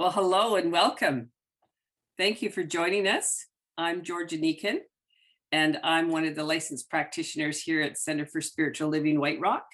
[0.00, 1.28] Well, hello and welcome.
[2.16, 3.44] Thank you for joining us.
[3.76, 4.78] I'm Georgia Neekin,
[5.52, 9.66] and I'm one of the licensed practitioners here at Center for Spiritual Living White Rock.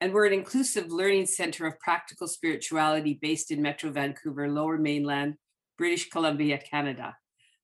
[0.00, 5.34] And we're an inclusive learning center of practical spirituality based in Metro Vancouver, Lower Mainland,
[5.76, 7.14] British Columbia, Canada.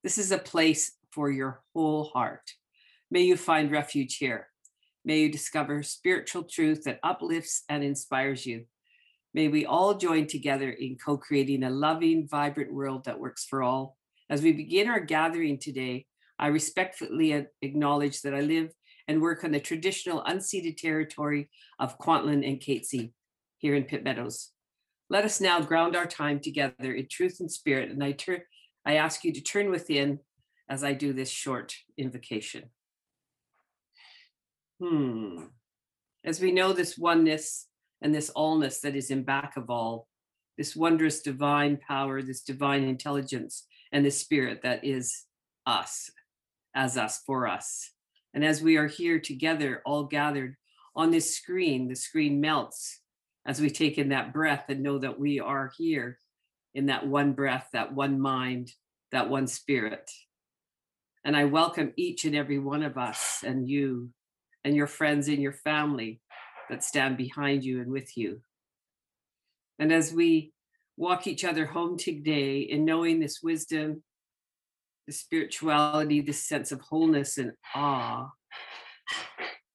[0.02, 2.52] This is a place for your whole heart.
[3.10, 4.48] May you find refuge here.
[5.02, 8.66] May you discover spiritual truth that uplifts and inspires you.
[9.32, 13.62] May we all join together in co creating a loving, vibrant world that works for
[13.62, 13.96] all.
[14.28, 16.06] As we begin our gathering today,
[16.38, 18.72] I respectfully acknowledge that I live
[19.06, 21.48] and work on the traditional unceded territory
[21.78, 23.12] of Kwantlen and Katzie
[23.58, 24.50] here in Pitt Meadows.
[25.08, 28.40] Let us now ground our time together in truth and spirit, and I, turn,
[28.86, 30.20] I ask you to turn within
[30.68, 32.70] as I do this short invocation.
[34.80, 35.44] Hmm.
[36.24, 37.66] As we know, this oneness
[38.02, 40.08] and this allness that is in back of all,
[40.56, 45.24] this wondrous divine power, this divine intelligence, and the spirit that is
[45.66, 46.10] us,
[46.74, 47.90] as us, for us.
[48.34, 50.56] And as we are here together, all gathered
[50.94, 53.00] on this screen, the screen melts
[53.46, 56.18] as we take in that breath and know that we are here
[56.74, 58.70] in that one breath, that one mind,
[59.12, 60.10] that one spirit.
[61.24, 64.10] And I welcome each and every one of us and you
[64.64, 66.20] and your friends and your family
[66.70, 68.40] that stand behind you and with you.
[69.78, 70.52] And as we
[70.96, 74.02] walk each other home today in knowing this wisdom,
[75.06, 78.30] the spirituality, this sense of wholeness and awe,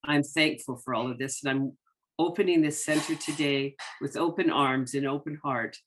[0.06, 1.44] I'm thankful for all of this.
[1.44, 1.72] And I'm
[2.18, 5.78] opening this center today with open arms and open heart.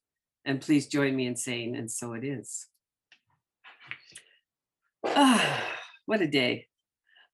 [0.44, 2.66] And please join me in saying, and so it is.
[5.04, 5.64] Ah,
[6.06, 6.66] what a day.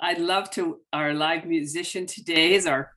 [0.01, 0.81] I'd love to.
[0.93, 2.94] Our live musician today is our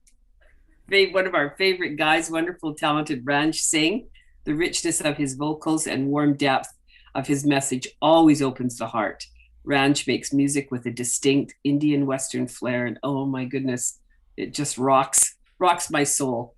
[0.90, 4.08] one of our favorite guys, wonderful, talented Ranj Singh.
[4.46, 6.74] The richness of his vocals and warm depth
[7.14, 9.26] of his message always opens the heart.
[9.66, 14.00] Ranj makes music with a distinct Indian Western flair, and oh my goodness,
[14.38, 16.56] it just rocks, rocks my soul.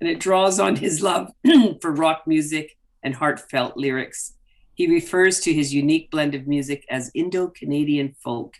[0.00, 1.32] And it draws on his love
[1.80, 4.34] for rock music and heartfelt lyrics.
[4.74, 8.54] He refers to his unique blend of music as Indo Canadian folk.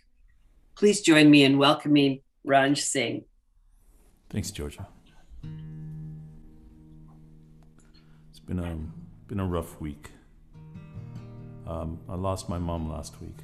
[0.75, 3.25] Please join me in welcoming Ranj Singh.
[4.29, 4.89] Thanks, Georgia.
[8.55, 8.77] Been a
[9.29, 10.11] been a rough week.
[11.67, 13.39] Um, I lost my mom last week.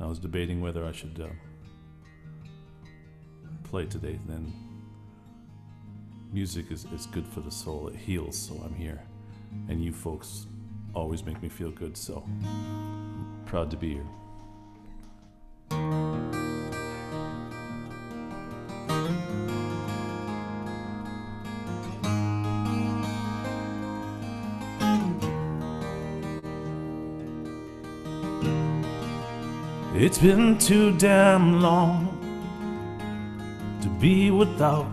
[0.00, 1.26] I was debating whether I should uh,
[3.64, 4.20] play today.
[4.28, 4.52] Then
[6.32, 7.88] music is, is good for the soul.
[7.88, 9.02] It heals, so I'm here.
[9.68, 10.46] And you folks
[10.94, 13.94] always make me feel good, so I'm proud to be
[15.70, 16.11] here.
[30.02, 32.08] It's been too damn long
[33.82, 34.88] to be without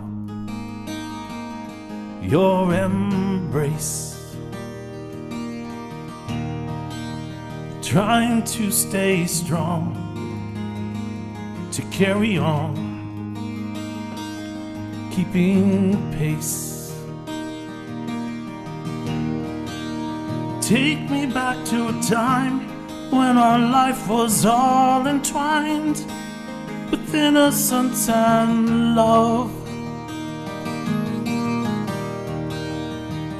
[2.22, 4.36] your embrace.
[7.82, 9.96] Trying to stay strong,
[11.72, 12.76] to carry on,
[15.12, 16.94] keeping pace.
[20.60, 22.79] Take me back to a time
[23.10, 26.04] when our life was all entwined
[26.90, 29.50] with innocence and love.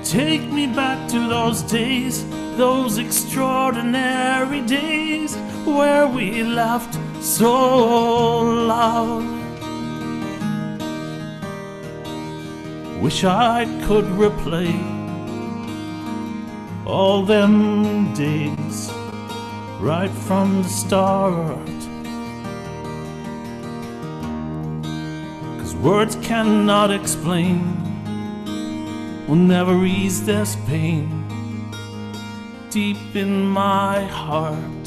[0.04, 9.24] Take me back to those days, those extraordinary days where we laughed so loud.
[13.00, 14.74] Wish I could replay
[16.84, 18.90] all them days
[19.80, 21.66] right from the start.
[25.58, 27.58] Cause words cannot explain,
[29.26, 31.16] will never ease this pain
[32.70, 34.79] deep in my heart.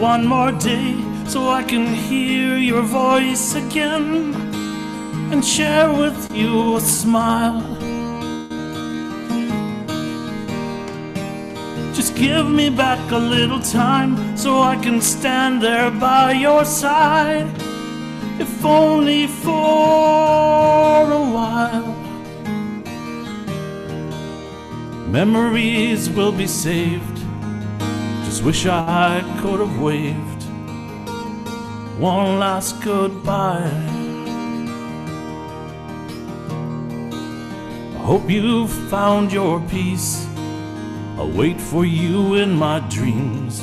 [0.00, 4.50] One more day so I can hear your voice again.
[5.32, 7.62] and share with you a smile.
[11.94, 17.46] Just give me back a little time so I can stand there by your side,
[18.40, 21.94] if only for a while.
[25.06, 27.09] Memories will be saved.
[28.44, 30.42] Wish I could have waved
[32.00, 33.70] one last goodbye.
[37.94, 40.26] I hope you found your peace.
[41.18, 43.62] I'll wait for you in my dreams.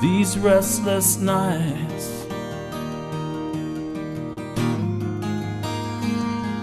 [0.00, 2.26] These restless nights.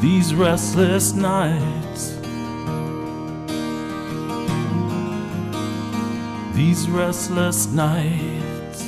[0.02, 1.89] These restless nights.
[6.60, 8.84] These restless nights.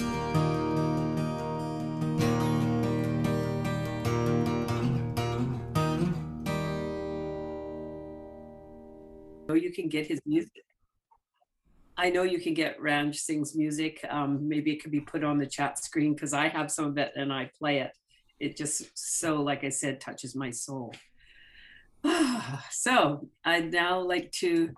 [9.56, 10.66] you can get his music.
[11.96, 14.06] I know you can get Ranj Singh's music.
[14.10, 16.98] Um, maybe it could be put on the chat screen because I have some of
[16.98, 17.92] it and I play it.
[18.42, 20.94] It just so, like I said, touches my soul.
[22.70, 24.74] so I'd now like to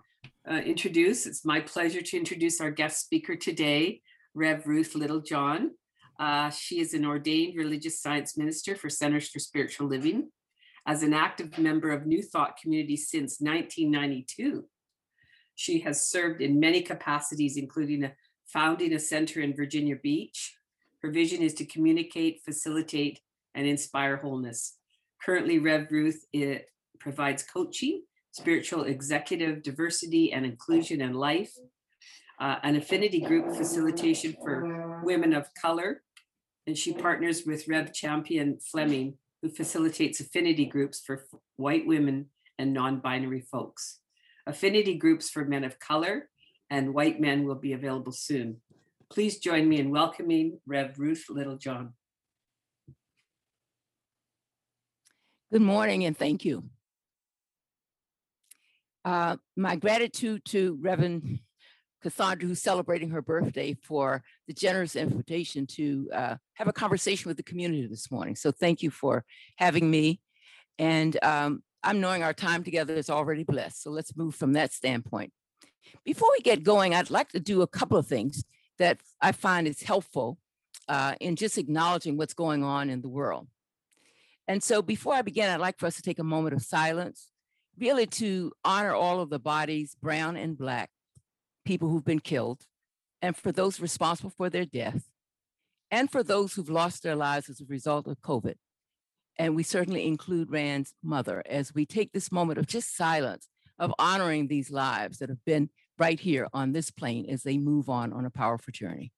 [0.50, 4.02] uh, introduce, it's my pleasure to introduce our guest speaker today,
[4.34, 5.72] Rev Ruth Littlejohn.
[6.20, 10.30] Uh, she is an ordained religious science minister for Centers for Spiritual Living.
[10.86, 14.66] As an active member of New Thought Community since 1992,
[15.56, 18.14] she has served in many capacities, including a,
[18.46, 20.58] founding a center in Virginia Beach.
[21.02, 23.22] Her vision is to communicate, facilitate,
[23.56, 24.78] and inspire wholeness.
[25.24, 26.68] Currently, Rev Ruth it
[27.00, 31.54] provides coaching, spiritual executive diversity and inclusion in life,
[32.40, 36.02] uh, an affinity group facilitation for women of color,
[36.66, 41.26] and she partners with Rev Champion Fleming, who facilitates affinity groups for
[41.58, 42.26] white women
[42.58, 44.00] and non-binary folks.
[44.48, 46.28] Affinity groups for men of color
[46.72, 48.58] and white men will be available soon.
[49.12, 51.94] Please join me in welcoming Rev Ruth Littlejohn.
[55.52, 56.64] Good morning and thank you.
[59.06, 61.40] Uh, my gratitude to Reverend
[62.02, 67.38] Cassandra, who's celebrating her birthday, for the generous invitation to uh, have a conversation with
[67.38, 68.36] the community this morning.
[68.36, 69.26] So thank you for
[69.58, 70.22] having me.
[70.80, 73.84] And um, I'm knowing our time together is already blessed.
[73.84, 75.32] So let's move from that standpoint.
[76.06, 78.44] Before we get going, I'd like to do a couple of things
[78.80, 80.38] that I find is helpful
[80.88, 83.48] uh, in just acknowledging what's going on in the world.
[84.48, 87.30] And so before I begin, I'd like for us to take a moment of silence,
[87.78, 90.90] really to honor all of the bodies, brown and black,
[91.66, 92.66] people who've been killed,
[93.22, 95.10] and for those responsible for their death,
[95.90, 98.56] and for those who've lost their lives as a result of COVID.
[99.38, 103.48] And we certainly include Ranj's mother as we take this moment of just silence,
[103.80, 107.90] of honoring these lives that have been right here on this plane as they move
[107.90, 109.12] on on a powerful journey.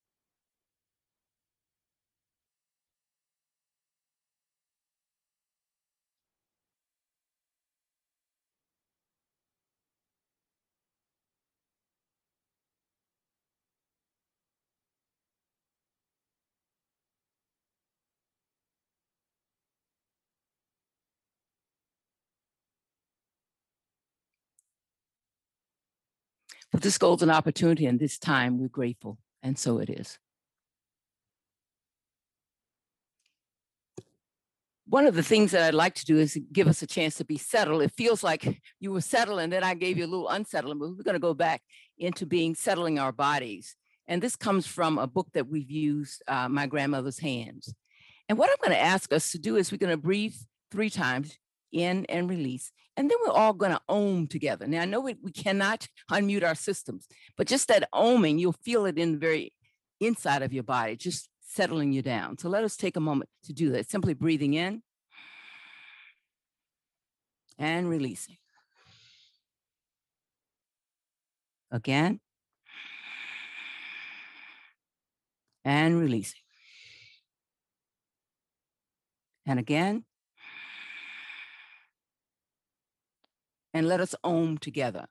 [26.72, 29.18] For this golden opportunity and this time, we're grateful.
[29.42, 30.20] And so it is.
[34.88, 37.26] One of the things that I'd like to do is give us a chance to
[37.26, 37.82] be settled.
[37.82, 40.90] It feels like you were settled and then I gave you a little unsettling, but
[40.90, 41.64] we're going to go back
[41.98, 43.76] into being settling our bodies.
[44.08, 47.74] And this comes from a book that we've used, uh, My Grandmother's Hands.
[48.30, 50.36] And what I'm going to ask us to do is we're going to breathe
[50.72, 51.36] three times
[51.72, 52.72] in and release.
[52.98, 54.68] And then we're all going to ohm together.
[54.68, 57.08] Now, I know we, we cannot unmute our systems,
[57.38, 59.54] but just that ohming, you'll feel it in the very
[60.00, 62.38] inside of your body, just settling you down.
[62.38, 63.90] So let us take a moment to do that.
[63.90, 64.82] Simply breathing in
[67.58, 68.38] and releasing.
[71.72, 72.20] Again.
[75.64, 76.42] And releasing.
[79.46, 80.06] And again.
[83.76, 85.06] And let us ohm together.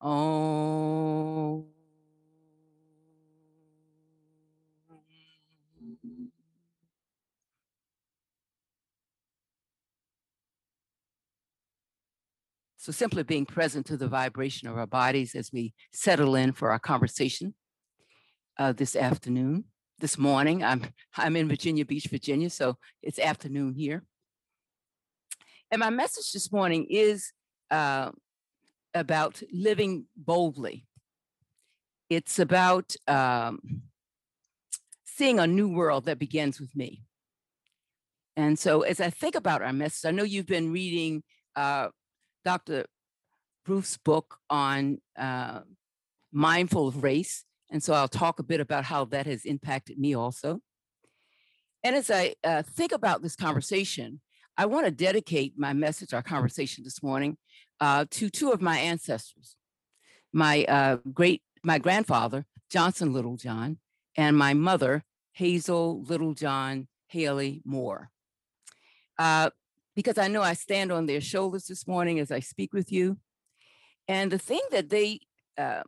[0.00, 1.66] Om.
[12.78, 16.70] So simply being present to the vibration of our bodies as we settle in for
[16.70, 17.54] our conversation
[18.58, 19.64] uh, this afternoon,
[19.98, 20.64] this morning.
[20.64, 24.02] I'm I'm in Virginia Beach, Virginia, so it's afternoon here.
[25.70, 27.32] And my message this morning is
[27.70, 28.10] uh,
[28.94, 30.86] about living boldly.
[32.08, 33.82] It's about um,
[35.04, 37.02] seeing a new world that begins with me.
[38.36, 41.22] And so, as I think about our message, I know you've been reading
[41.56, 41.88] uh,
[42.44, 42.84] Dr.
[43.64, 45.60] Bruce's book on uh,
[46.32, 47.44] mindful of race.
[47.70, 50.60] And so, I'll talk a bit about how that has impacted me also.
[51.82, 54.20] And as I uh, think about this conversation,
[54.58, 57.36] I want to dedicate my message, our conversation this morning,
[57.80, 59.56] uh, to two of my ancestors
[60.32, 63.78] my uh, great, my grandfather, Johnson Littlejohn,
[64.16, 68.10] and my mother, Hazel Littlejohn Haley Moore.
[69.18, 69.50] Uh,
[69.94, 73.18] because I know I stand on their shoulders this morning as I speak with you.
[74.08, 75.20] And the thing that they
[75.56, 75.84] uh,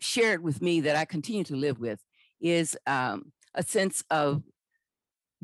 [0.00, 2.00] shared with me that I continue to live with
[2.40, 4.42] is um, a sense of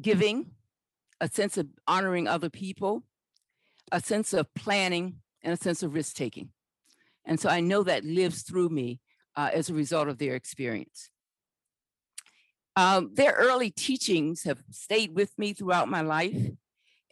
[0.01, 0.51] giving,
[1.23, 3.05] a sense of honoring other people,
[3.93, 6.51] a sense of planning, and a sense of risk taking.
[7.25, 9.01] And so I know that lives through me
[9.37, 11.11] uh, as a result of their experience.
[12.75, 16.51] Um, their early teachings have stayed with me throughout my life,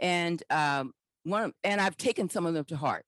[0.01, 3.05] and um, one and I've taken some of them to heart.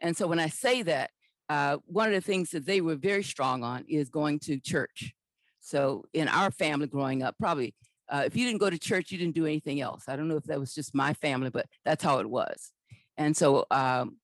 [0.00, 1.10] And so when I say that,
[1.48, 5.12] uh, one of the things that they were very strong on is going to church.
[5.60, 7.74] So in our family growing up, probably
[8.12, 10.04] uh, if you didn't go to church, you didn't do anything else.
[10.06, 12.70] I don't know if that was just my family, but that's how it was.
[13.16, 14.18] And so um,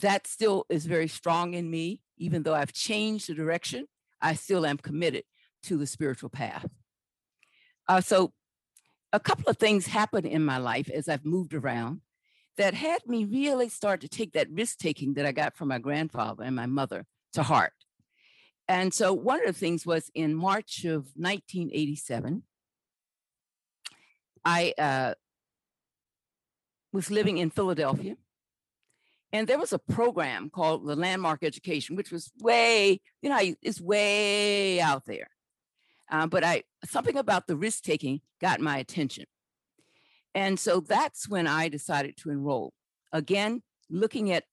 [0.00, 3.86] that still is very strong in me, even though I've changed the direction.
[4.20, 5.24] I still am committed
[5.64, 6.66] to the spiritual path.
[7.88, 8.32] Uh, so,
[9.12, 12.00] a couple of things happened in my life as I've moved around
[12.56, 15.78] that had me really start to take that risk taking that I got from my
[15.78, 17.72] grandfather and my mother to heart.
[18.68, 22.44] And so, one of the things was in March of 1987,
[24.44, 25.14] I uh,
[26.92, 28.16] was living in Philadelphia.
[29.32, 33.80] And there was a program called the Landmark Education, which was way, you know, it's
[33.80, 35.28] way out there.
[36.10, 39.26] Um, but I something about the risk taking got my attention.
[40.34, 42.72] And so that's when I decided to enroll.
[43.12, 44.44] Again, looking at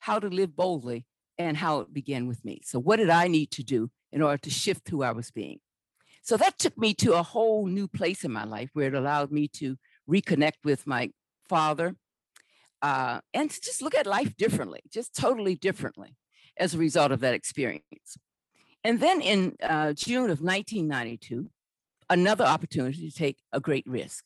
[0.00, 1.04] how to live boldly
[1.38, 2.60] and how it began with me.
[2.64, 5.58] So, what did I need to do in order to shift who I was being?
[6.22, 9.32] So, that took me to a whole new place in my life where it allowed
[9.32, 9.76] me to
[10.08, 11.10] reconnect with my
[11.48, 11.96] father
[12.80, 16.16] uh, and to just look at life differently, just totally differently
[16.56, 18.16] as a result of that experience.
[18.84, 21.48] And then in uh, June of 1992,
[22.10, 24.24] another opportunity to take a great risk.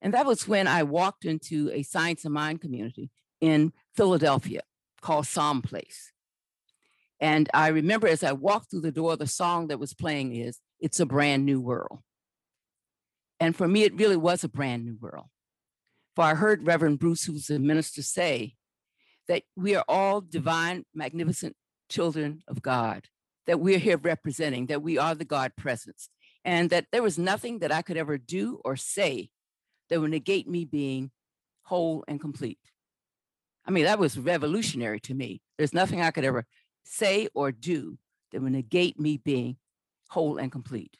[0.00, 4.62] And that was when I walked into a Science of Mind community in Philadelphia
[5.00, 6.12] called Psalm Place.
[7.20, 10.60] And I remember as I walked through the door, the song that was playing is
[10.80, 12.00] It's a Brand New World.
[13.40, 15.26] And for me, it really was a brand new world.
[16.16, 18.54] For I heard Reverend Bruce, who's a minister, say
[19.28, 21.54] that we are all divine, magnificent
[21.88, 23.06] children of God
[23.48, 26.10] that we're here representing, that we are the God presence,
[26.44, 29.30] and that there was nothing that I could ever do or say
[29.88, 31.10] that would negate me being
[31.62, 32.58] whole and complete.
[33.66, 35.40] I mean, that was revolutionary to me.
[35.56, 36.44] There's nothing I could ever
[36.84, 37.96] say or do
[38.32, 39.56] that would negate me being
[40.08, 40.96] whole and complete.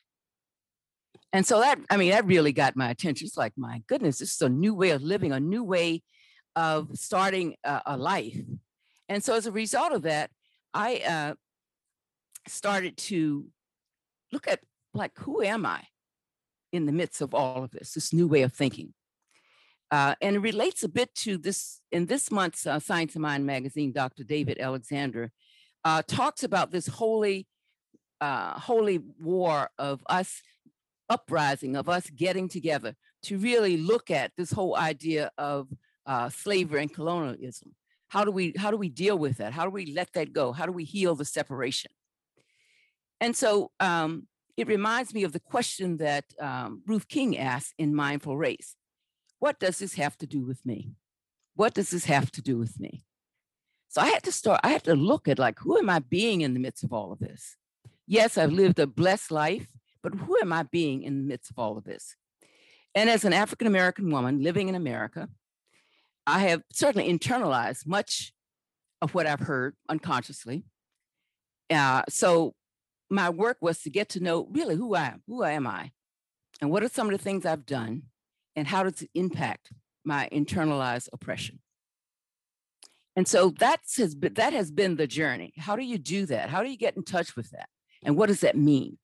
[1.32, 3.26] And so that, I mean, that really got my attention.
[3.26, 6.02] It's like, my goodness, this is a new way of living, a new way
[6.56, 8.38] of starting a, a life.
[9.08, 10.30] And so as a result of that,
[10.72, 11.34] I uh,
[12.46, 13.46] started to
[14.32, 14.60] look at
[14.94, 15.82] like who am I
[16.72, 18.94] in the midst of all of this, this new way of thinking.
[19.90, 23.46] Uh, and it relates a bit to this in this month's uh, Science of Mind
[23.46, 23.92] magazine.
[23.92, 24.22] Dr.
[24.22, 25.32] David Alexander
[25.84, 27.46] uh, talks about this holy,
[28.20, 30.42] uh, holy war of us
[31.08, 35.68] uprising, of us getting together to really look at this whole idea of
[36.06, 37.74] uh, slavery and colonialism.
[38.08, 39.52] How do we how do we deal with that?
[39.52, 40.52] How do we let that go?
[40.52, 41.90] How do we heal the separation?
[43.20, 47.94] And so um, it reminds me of the question that um, Ruth King asked in
[47.94, 48.76] Mindful Race
[49.38, 50.92] What does this have to do with me?
[51.54, 53.04] What does this have to do with me?
[53.88, 56.42] So I had to start, I had to look at like, who am I being
[56.42, 57.56] in the midst of all of this?
[58.10, 59.66] Yes, I've lived a blessed life,
[60.02, 62.16] but who am I being in the midst of all of this?
[62.94, 65.28] And as an African American woman living in America,
[66.26, 68.32] I have certainly internalized much
[69.02, 70.64] of what I've heard unconsciously.
[71.68, 72.54] Uh, so
[73.10, 75.90] my work was to get to know really who I am, who am I,
[76.62, 78.04] and what are some of the things I've done,
[78.56, 79.70] and how does it impact
[80.02, 81.60] my internalized oppression.
[83.16, 85.52] And so that's has been, that has been the journey.
[85.58, 86.48] How do you do that?
[86.48, 87.68] How do you get in touch with that?
[88.04, 88.98] And what does that mean?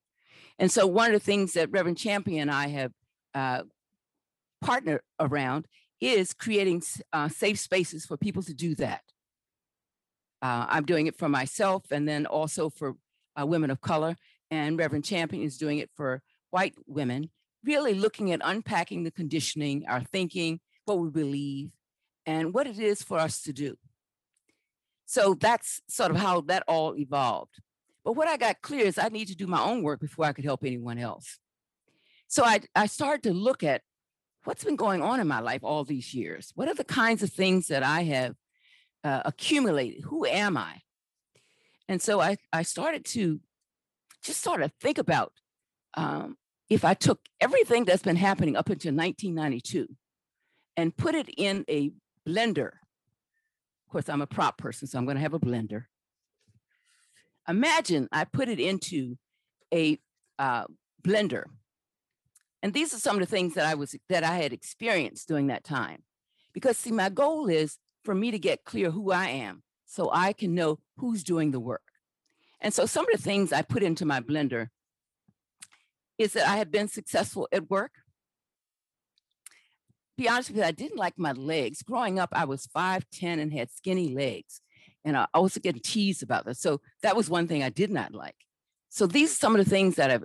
[0.59, 2.93] And so one of the things that Reverend Champion and I have
[3.35, 3.63] uh,
[4.61, 5.67] partnered around
[6.01, 6.83] is creating
[7.13, 9.03] uh, safe spaces for people to do that.
[10.43, 12.97] Uh, I'm doing it for myself and then also for
[13.41, 14.17] uh, women of color.
[14.51, 17.31] And Reverend Champion is doing it for white women,
[17.65, 21.71] really looking at unpacking the conditioning, our thinking, what we believe,
[22.27, 23.77] and what it is for us to do.
[25.07, 27.61] So that's sort of how that all evolved.
[28.05, 30.33] But what I got clear is I need to do my own work before I
[30.33, 31.39] could help anyone else.
[32.29, 33.83] So I, I started to look at
[34.45, 36.53] what's been going on in my life all these years.
[36.55, 38.35] What are the kinds of things that I have
[39.03, 40.05] uh, accumulated?
[40.05, 40.81] Who am I?
[41.89, 43.41] And so I, I started to
[44.23, 45.33] just sort of think about
[45.97, 46.37] um,
[46.69, 49.87] if I took everything that's been happening up until 1992
[50.77, 51.93] and put it in a
[52.27, 52.69] blender.
[53.87, 55.85] Of course, I'm a prop person, so I'm going to have a blender.
[57.49, 59.17] Imagine I put it into
[59.73, 59.99] a
[60.39, 60.65] uh,
[61.03, 61.45] blender.
[62.63, 65.49] And these are some of the things that I was that I had experienced during
[65.49, 66.03] that time.
[66.55, 70.33] Because see, my goal is for me to get clear who I am so I
[70.33, 71.83] can know who's doing the work.
[72.61, 74.69] And so some of the things I put into my blender
[76.17, 77.93] is that I have been successful at work.
[80.17, 81.83] Be honest with you, I didn't like my legs.
[81.83, 84.61] Growing up, I was 5'10 and had skinny legs.
[85.05, 86.57] And I also getting teased about that.
[86.57, 88.37] So that was one thing I did not like.
[88.89, 90.25] So these are some of the things that I've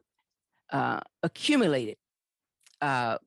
[0.72, 1.98] uh, accumulated.
[2.82, 3.18] Uh,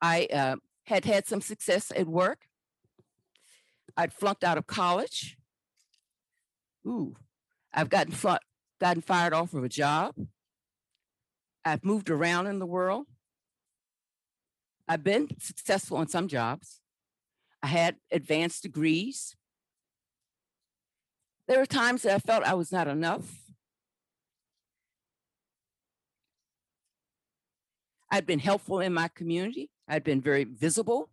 [0.00, 2.40] I uh, had had some success at work.
[3.96, 5.36] I'd flunked out of college.
[6.86, 7.14] Ooh,
[7.72, 8.14] I've gotten
[8.80, 10.14] gotten fired off of a job.
[11.64, 13.06] I've moved around in the world.
[14.86, 16.80] I've been successful in some jobs.
[17.62, 19.36] I had advanced degrees.
[21.46, 23.48] There were times that I felt I was not enough.
[28.10, 29.70] I'd been helpful in my community.
[29.88, 31.10] I'd been very visible.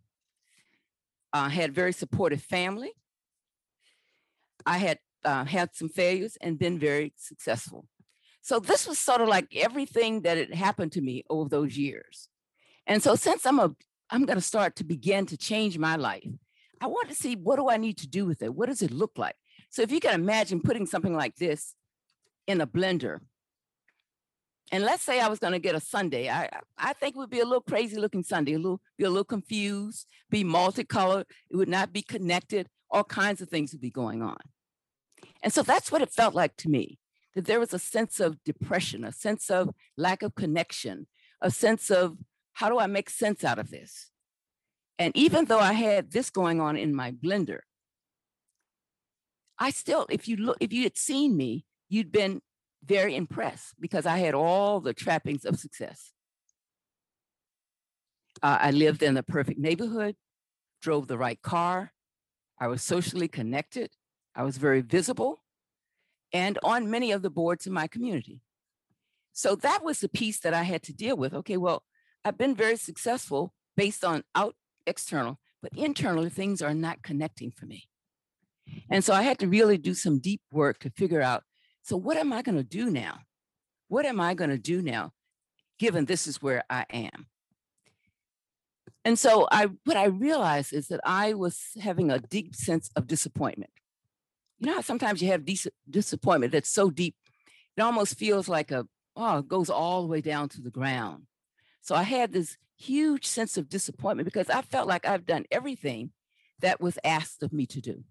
[1.32, 2.92] I had very supportive family.
[4.64, 7.86] I had uh, had some failures and been very successful.
[8.40, 12.28] So this was sort of like everything that had happened to me over those years.
[12.86, 13.74] And so since I'm a
[14.10, 16.28] I'm going to start to begin to change my life.
[16.80, 18.54] I want to see what do I need to do with it?
[18.54, 19.36] What does it look like?
[19.70, 21.74] So if you can imagine putting something like this
[22.46, 23.20] in a blender,
[24.72, 27.30] and let's say I was going to get a sundae, I I think it would
[27.30, 31.56] be a little crazy looking sundae, a little be a little confused, be multicolored, it
[31.56, 34.38] would not be connected, all kinds of things would be going on.
[35.42, 36.98] And so that's what it felt like to me
[37.34, 41.06] that there was a sense of depression, a sense of lack of connection,
[41.40, 42.16] a sense of
[42.56, 44.10] how do I make sense out of this?
[44.98, 47.60] And even though I had this going on in my blender,
[49.58, 52.40] I still, if you look, if you had seen me, you'd been
[52.82, 56.12] very impressed because I had all the trappings of success.
[58.42, 60.16] Uh, I lived in the perfect neighborhood,
[60.80, 61.92] drove the right car,
[62.58, 63.90] I was socially connected,
[64.34, 65.42] I was very visible,
[66.32, 68.40] and on many of the boards in my community.
[69.34, 71.34] So that was the piece that I had to deal with.
[71.34, 71.82] Okay, well,
[72.26, 77.66] I've been very successful based on out external, but internally things are not connecting for
[77.66, 77.84] me.
[78.90, 81.44] And so I had to really do some deep work to figure out
[81.82, 83.20] so what am I going to do now?
[83.86, 85.12] What am I going to do now
[85.78, 87.28] given this is where I am?
[89.04, 93.06] And so I what I realized is that I was having a deep sense of
[93.06, 93.70] disappointment.
[94.58, 97.14] You know how sometimes you have dis- disappointment that's so deep,
[97.76, 98.84] it almost feels like a
[99.14, 101.28] oh, it goes all the way down to the ground.
[101.86, 106.10] So I had this huge sense of disappointment because I felt like I've done everything
[106.58, 108.02] that was asked of me to do.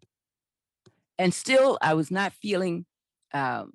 [1.17, 2.85] And still, I was not feeling
[3.33, 3.73] um,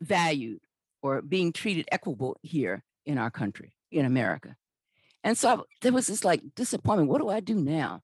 [0.00, 0.60] valued
[1.02, 4.56] or being treated equitable here in our country, in America.
[5.22, 7.10] And so I- there was this like disappointment.
[7.10, 8.00] What do I do now?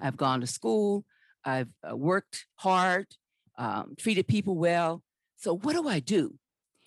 [0.00, 1.04] I've gone to school,
[1.44, 3.06] I've uh, worked hard,
[3.58, 5.02] um, treated people well.
[5.36, 6.38] So what do I do?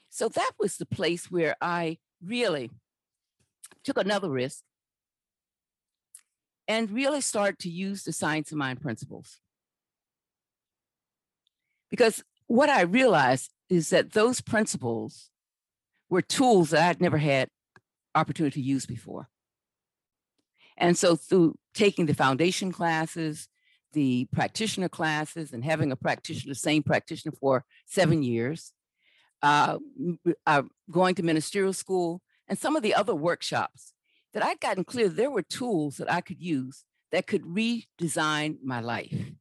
[0.10, 2.71] So that was the place where I really
[3.84, 4.63] took another risk
[6.67, 9.39] and really started to use the science of mind principles.
[11.89, 15.30] Because what I realized is that those principles
[16.10, 17.50] were tools that I'd never had
[18.15, 19.30] opportunity to use before.
[20.78, 23.48] And so through taking the foundation classes,
[23.94, 28.74] the practitioner classes, and having a practitioner, the same practitioner for seven years,
[29.41, 29.78] uh,
[30.46, 33.94] uh, going to ministerial school, and some of the other workshops,
[34.34, 36.84] that I'd gotten clear there were tools that I could use
[37.14, 39.32] that could redesign my life,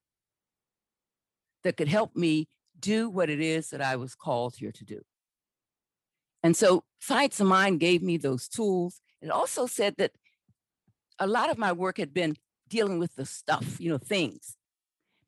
[1.65, 2.47] that could help me
[2.79, 5.01] do what it is that I was called here to do.
[6.45, 10.13] And so Science of Mind gave me those tools It also said that
[11.19, 12.37] a lot of my work had been
[12.69, 14.57] dealing with the stuff, you know, things.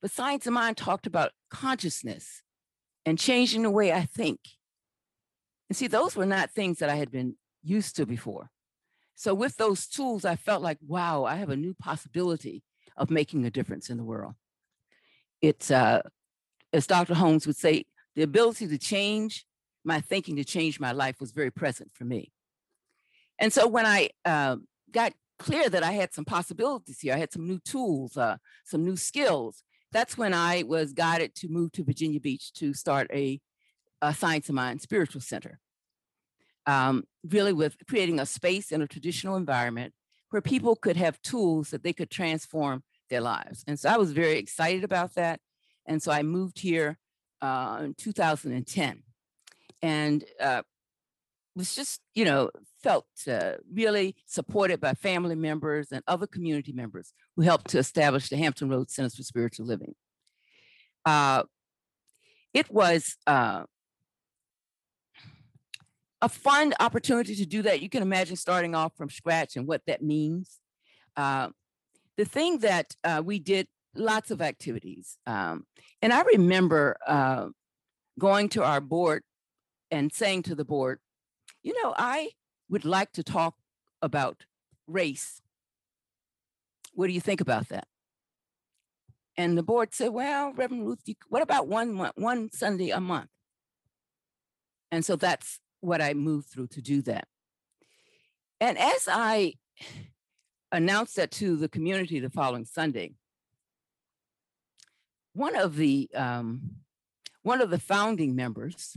[0.00, 2.42] But Science of Mind talked about consciousness
[3.04, 4.38] and changing the way I think.
[5.68, 8.50] And see, those were not things that I had been used to before.
[9.14, 12.62] So with those tools, I felt like, wow, I have a new possibility
[12.96, 14.34] of making a difference in the world.
[15.40, 16.02] It's, uh,
[16.72, 17.14] as Dr.
[17.14, 19.46] Holmes would say, the ability to change
[19.84, 22.32] my thinking to change my life was very present for me.
[23.38, 24.56] And so when I uh,
[24.90, 28.84] got clear that I had some possibilities here, I had some new tools, uh, some
[28.84, 33.40] new skills, that's when I was guided to move to Virginia Beach to start a,
[34.00, 35.60] a Science of Mind Spiritual Center.
[36.66, 39.92] Um, really with creating a space in a traditional environment
[40.30, 43.64] where people could have tools that they could transform their lives.
[43.66, 45.40] And so I was very excited about that.
[45.86, 46.98] And so I moved here
[47.40, 49.02] uh, in 2010
[49.82, 50.62] and uh,
[51.54, 52.50] was just, you know,
[52.82, 58.28] felt uh, really supported by family members and other community members who helped to establish
[58.28, 59.94] the Hampton Road Centers for Spiritual Living.
[61.04, 61.42] Uh,
[62.54, 63.64] it was uh,
[66.22, 67.82] a fun opportunity to do that.
[67.82, 70.60] You can imagine starting off from scratch and what that means.
[71.16, 71.48] Uh,
[72.16, 75.18] the thing that uh, we did lots of activities.
[75.26, 75.66] Um,
[76.00, 77.48] and I remember uh,
[78.18, 79.24] going to our board
[79.90, 81.00] and saying to the board,
[81.62, 82.30] you know, I
[82.70, 83.56] would like to talk
[84.00, 84.44] about
[84.86, 85.42] race.
[86.94, 87.88] What do you think about that?
[89.36, 93.30] And the board said, well, Reverend Ruth, you, what about one one Sunday a month?
[94.90, 97.28] And so that's what I moved through to do that.
[98.60, 99.54] And as I
[100.70, 103.12] announced that to the community the following Sunday,
[105.34, 106.76] one of the um,
[107.42, 108.96] one of the founding members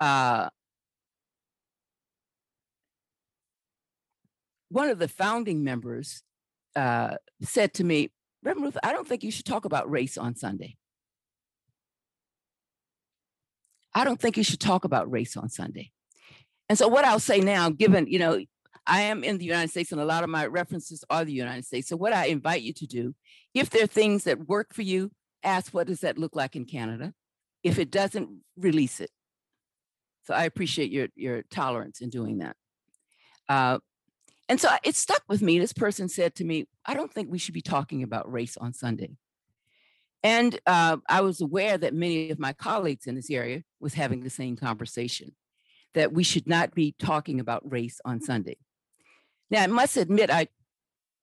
[0.00, 0.48] uh,
[4.68, 6.22] one of the founding members
[6.74, 8.10] uh, said to me,
[8.42, 10.76] Reverend Ruth, I don't think you should talk about race on Sunday.
[13.96, 15.90] I don't think you should talk about race on Sunday.
[16.68, 18.44] And so, what I'll say now, given, you know,
[18.86, 21.64] I am in the United States and a lot of my references are the United
[21.64, 21.88] States.
[21.88, 23.14] So, what I invite you to do,
[23.54, 25.10] if there are things that work for you,
[25.42, 27.14] ask what does that look like in Canada?
[27.62, 28.28] If it doesn't,
[28.58, 29.10] release it.
[30.24, 32.56] So I appreciate your your tolerance in doing that.
[33.48, 33.78] Uh,
[34.48, 35.58] and so it stuck with me.
[35.58, 38.74] This person said to me, "I don't think we should be talking about race on
[38.74, 39.16] Sunday."
[40.22, 44.22] And uh, I was aware that many of my colleagues in this area was having
[44.22, 45.36] the same conversation,
[45.94, 48.56] that we should not be talking about race on Sunday.
[49.50, 50.48] Now I must admit, I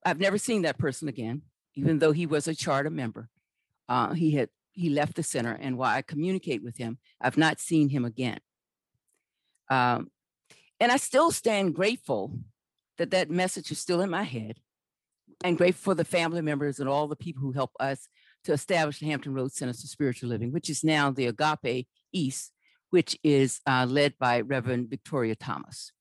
[0.06, 1.42] I've never seen that person again,
[1.74, 3.28] even though he was a charter member.
[3.88, 7.60] Uh, he had he left the center, and while I communicate with him, I've not
[7.60, 8.40] seen him again.
[9.70, 10.10] Um,
[10.80, 12.38] and I still stand grateful
[12.98, 14.58] that that message is still in my head,
[15.42, 18.08] and grateful for the family members and all the people who help us
[18.44, 22.52] to establish the Hampton Road Center for Spiritual Living, which is now the Agape East,
[22.90, 25.92] which is uh, led by Reverend Victoria Thomas.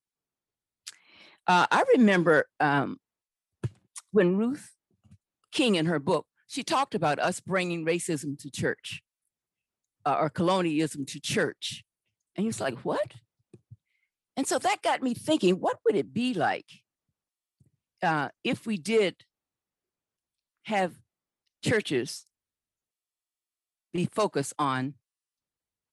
[1.47, 2.97] Uh, I remember um,
[4.11, 4.71] when Ruth
[5.51, 9.01] King, in her book, she talked about us bringing racism to church
[10.05, 11.83] uh, or colonialism to church.
[12.35, 13.13] And he was like, what?
[14.35, 16.65] And so that got me thinking, what would it be like
[18.01, 19.15] uh, if we did
[20.63, 20.93] have
[21.63, 22.25] churches
[23.93, 24.95] be focused on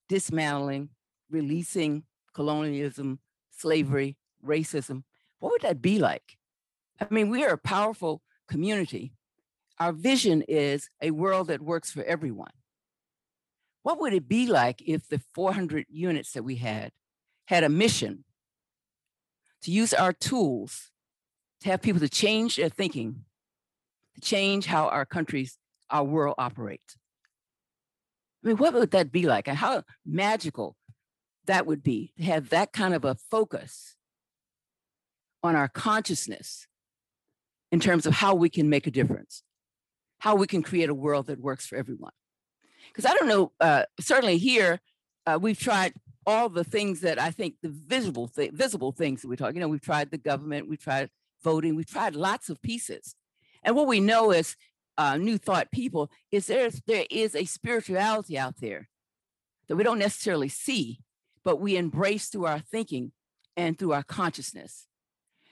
[0.08, 0.88] dismantling,
[1.30, 3.60] releasing colonialism, mm-hmm.
[3.60, 5.04] slavery, racism?
[5.38, 6.36] What would that be like?
[7.00, 9.12] I mean, we are a powerful community
[9.80, 12.52] our vision is a world that works for everyone.
[13.82, 16.92] What would it be like if the 400 units that we had
[17.46, 18.24] had a mission
[19.62, 20.90] to use our tools
[21.62, 23.24] to have people to change their thinking,
[24.16, 25.56] to change how our countries,
[25.88, 26.96] our world operates?
[28.42, 29.48] I mean, what would that be like?
[29.48, 30.76] And how magical
[31.46, 33.96] that would be to have that kind of a focus
[35.42, 36.66] on our consciousness
[37.72, 39.42] in terms of how we can make a difference
[40.20, 42.12] how we can create a world that works for everyone.
[42.88, 44.80] Because I don't know, uh, certainly here,
[45.26, 45.94] uh, we've tried
[46.26, 49.54] all the things that I think the visible, th- visible things that we talk.
[49.54, 51.10] You know, we've tried the government, we've tried
[51.42, 53.14] voting, we've tried lots of pieces.
[53.62, 54.56] And what we know as
[55.00, 58.86] uh, new thought people is there's there is a spirituality out there
[59.66, 61.00] that we don't necessarily see,
[61.42, 63.12] but we embrace through our thinking
[63.56, 64.86] and through our consciousness.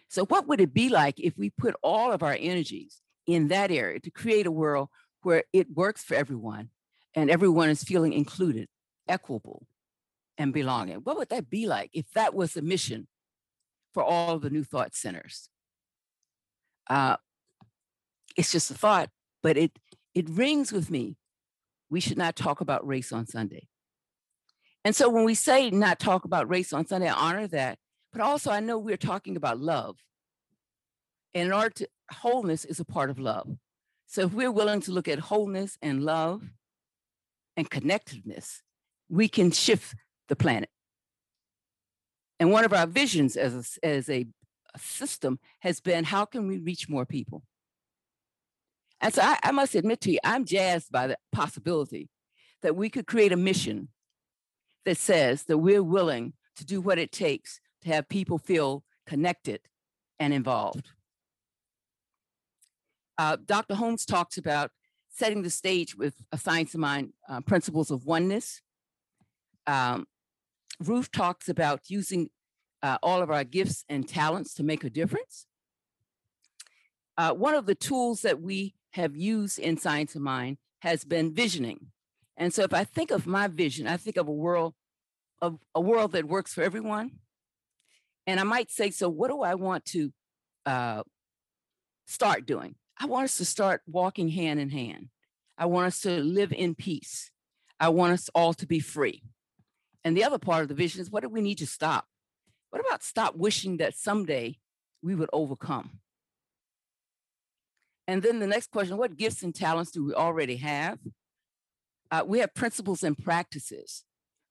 [0.09, 3.71] So, what would it be like if we put all of our energies in that
[3.71, 4.89] area to create a world
[5.23, 6.69] where it works for everyone
[7.15, 8.69] and everyone is feeling included,
[9.09, 9.67] equitable,
[10.37, 10.97] and belonging.
[10.97, 13.09] What would that be like if that was the mission
[13.95, 15.49] for all the New Thought centers.
[16.87, 17.17] Uh,
[18.37, 19.09] it's just a thought,
[19.43, 19.79] but it
[20.15, 21.17] it rings with me.
[21.91, 23.69] We should not talk about race on Sunday.
[24.85, 27.79] And so when we say not talk about race on Sunday, I honor that.
[28.13, 29.97] But also, I know we're talking about love.
[31.35, 33.49] And in order to, wholeness is a part of love.
[34.07, 36.43] So if we're willing to look at wholeness and love
[37.57, 38.63] and connectedness,
[39.11, 39.95] we can shift
[40.29, 40.71] the planet.
[42.41, 44.27] And one of our visions as a, as a,
[44.75, 47.43] a system has been how can we reach more people?
[49.01, 52.09] And so I, I must admit to you, I'm jazzed by the possibility
[52.63, 53.89] that we could create a mission
[54.85, 59.61] that says that we're willing to do what it takes to have people feel connected
[60.19, 60.89] and involved.
[63.17, 63.75] Uh, Dr.
[63.75, 64.71] Holmes talks about
[65.11, 68.63] setting the stage with a science of mind uh, principles of oneness.
[69.67, 70.07] Um,
[70.81, 72.31] Ruth talks about using
[72.83, 75.47] uh, all of our gifts and talents to make a difference.
[77.17, 81.35] Uh, one of the tools that we have used in Science of Mind has been
[81.35, 81.89] visioning.
[82.37, 84.75] And so if I think of my vision, I think of a world
[85.41, 87.13] of a world that works for everyone.
[88.27, 90.13] And I might say, so what do I want to
[90.67, 91.03] uh,
[92.07, 92.75] start doing?
[92.99, 95.09] I want us to start walking hand in hand.
[95.57, 97.31] I want us to live in peace.
[97.81, 99.23] I want us all to be free.
[100.05, 102.07] And the other part of the vision is what do we need to stop?
[102.71, 104.59] What about stop wishing that someday
[105.03, 106.01] we would overcome?
[108.09, 110.99] And then the next question what gifts and talents do we already have?
[112.11, 114.03] Uh, we have principles and practices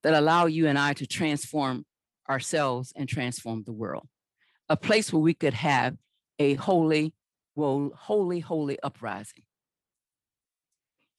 [0.03, 1.83] that allow you and I to transform
[2.29, 4.07] ourselves and transform the world.
[4.69, 5.97] A place where we could have
[6.37, 7.15] a holy,
[7.55, 9.43] well, holy, holy uprising.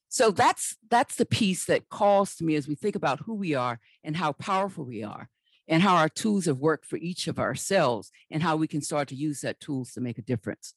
[0.07, 3.53] So that's that's the piece that calls to me as we think about who we
[3.53, 5.29] are and how powerful we are
[5.67, 9.09] and how our tools have worked for each of ourselves and how we can start
[9.09, 10.73] to use that tools to make a difference.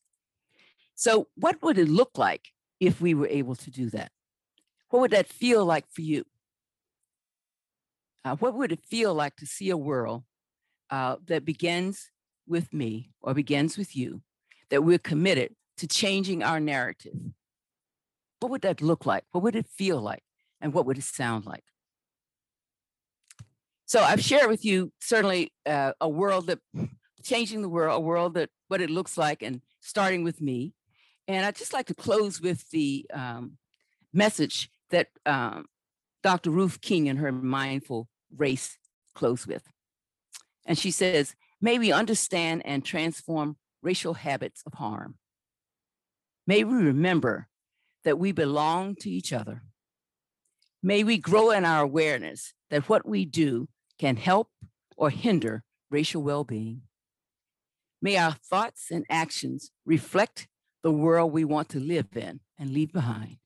[1.03, 4.13] So what would it look like if we were able to do that?
[4.91, 6.23] What would that feel like for you?
[8.25, 10.23] Uh, what would it feel like to see a world
[10.91, 12.13] uh, that begins
[12.47, 14.23] with me or begins with you,
[14.71, 17.17] that we're committed to changing our narrative?
[18.39, 19.25] What would that look like?
[19.33, 20.23] What would it feel like?
[20.61, 21.65] And what would it sound like?
[23.87, 26.61] So I've shared with you certainly uh, a world that
[27.25, 30.75] changing the world, a world that what it looks like, and starting with me.
[31.29, 33.59] And I'd just like to close with the um,
[34.13, 35.67] message that um,
[36.23, 36.51] Dr.
[36.51, 38.79] Ruth King and her mindful race
[39.15, 39.63] close with.
[40.67, 45.17] And she says, may we understand and transform racial habits of harm.
[46.47, 47.49] May we remember
[48.05, 49.63] that we belong to each other.
[50.83, 54.49] May we grow in our awareness that what we do can help
[54.97, 56.83] or hinder racial well being.
[58.01, 60.49] May our thoughts and actions reflect
[60.83, 63.37] the world we want to live in and leave behind.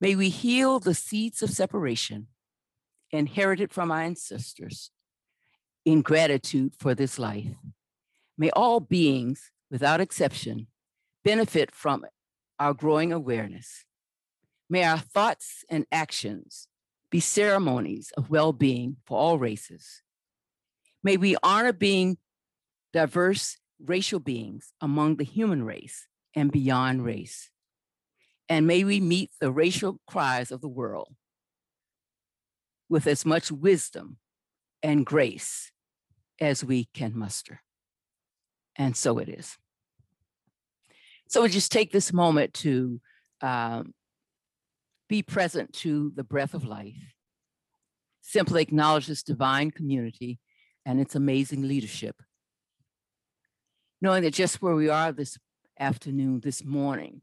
[0.00, 2.28] May we heal the seeds of separation
[3.10, 4.90] inherited from our ancestors
[5.84, 7.54] in gratitude for this life.
[8.38, 10.68] May all beings, without exception,
[11.24, 12.04] benefit from
[12.58, 13.84] our growing awareness.
[14.68, 16.68] May our thoughts and actions
[17.10, 20.02] be ceremonies of well being for all races.
[21.02, 22.18] May we honor being
[22.92, 27.50] diverse racial beings among the human race and beyond race.
[28.48, 31.14] And may we meet the racial cries of the world
[32.88, 34.18] with as much wisdom
[34.82, 35.70] and grace
[36.40, 37.62] as we can muster.
[38.76, 39.56] And so it is.
[41.28, 43.00] So we just take this moment to
[43.40, 43.94] um,
[45.08, 47.14] be present to the breath of life,
[48.20, 50.40] simply acknowledge this divine community
[50.84, 52.16] and its amazing leadership.
[54.00, 55.38] Knowing that just where we are this
[55.78, 57.22] afternoon, this morning,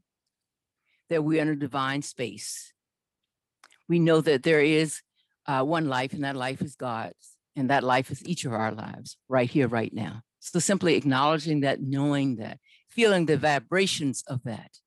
[1.10, 2.72] that we're in a divine space.
[3.88, 5.00] We know that there is
[5.46, 8.72] uh, one life, and that life is God's, and that life is each of our
[8.72, 10.22] lives right here, right now.
[10.40, 14.78] So simply acknowledging that, knowing that, feeling the vibrations of that,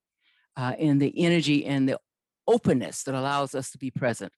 [0.56, 2.00] uh, and the energy and the
[2.48, 4.32] openness that allows us to be present.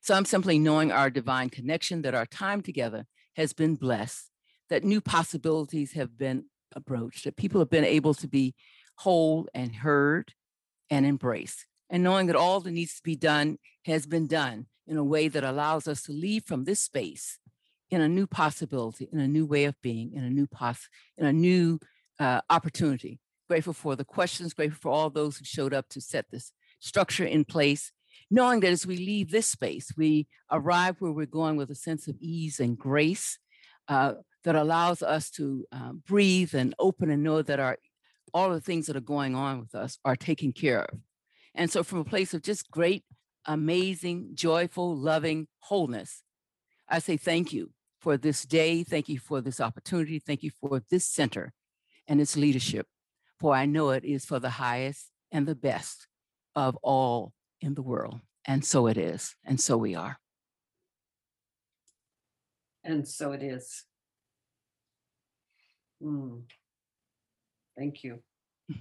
[0.00, 4.30] So I'm simply knowing our divine connection, that our time together has been blessed,
[4.72, 8.54] that new possibilities have been approached, that people have been able to be
[8.96, 10.32] whole and heard
[10.88, 14.96] and embraced and knowing that all that needs to be done has been done in
[14.96, 17.38] a way that allows us to leave from this space
[17.90, 21.26] in a new possibility, in a new way of being, in a new pos, in
[21.26, 21.78] a new
[22.18, 23.20] uh, opportunity.
[23.46, 27.26] Grateful for the questions, grateful for all those who showed up to set this structure
[27.26, 27.92] in place,
[28.30, 32.08] knowing that as we leave this space, we arrive where we're going with a sense
[32.08, 33.38] of ease and grace,
[33.88, 37.78] uh, that allows us to uh, breathe and open and know that our
[38.34, 40.98] all the things that are going on with us are taken care of.
[41.54, 43.04] And so, from a place of just great,
[43.44, 46.22] amazing, joyful, loving wholeness,
[46.88, 48.84] I say thank you for this day.
[48.84, 50.18] Thank you for this opportunity.
[50.18, 51.52] Thank you for this center
[52.08, 52.86] and its leadership,
[53.38, 56.06] for I know it is for the highest and the best
[56.54, 58.20] of all in the world.
[58.44, 59.36] And so it is.
[59.44, 60.18] And so we are.
[62.84, 63.84] And so it is.
[66.02, 66.42] Mm.
[67.76, 68.20] Thank you.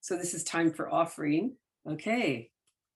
[0.00, 1.56] So this is time for offering.
[1.86, 2.50] Okay.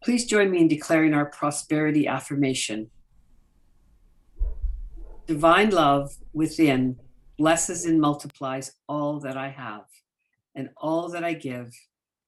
[0.04, 2.90] Please join me in declaring our prosperity affirmation.
[5.26, 6.98] Divine love within
[7.38, 9.86] blesses and multiplies all that I have,
[10.54, 11.72] and all that I give,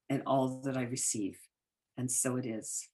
[0.08, 1.38] and all that I receive.
[1.96, 2.88] And so it is.